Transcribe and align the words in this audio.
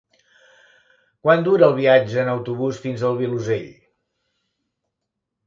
Quant 1.25 1.43
dura 1.47 1.67
el 1.67 1.75
viatge 1.81 2.17
en 2.23 2.31
autobús 2.33 2.81
fins 2.87 3.05
al 3.11 3.21
Vilosell? 3.21 3.69